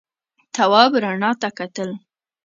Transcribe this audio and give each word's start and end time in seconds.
تواب 0.55 0.91
رڼا 1.03 1.31
ته 1.41 1.49
کتل. 1.57 1.89